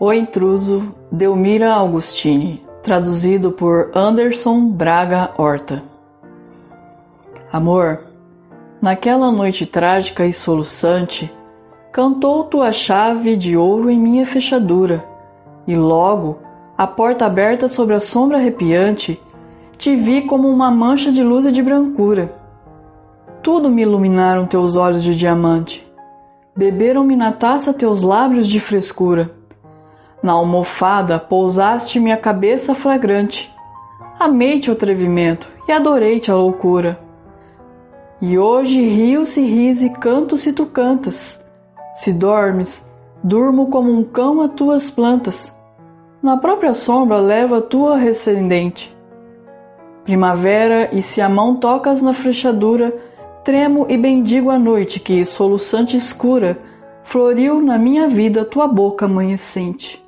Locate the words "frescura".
28.58-29.30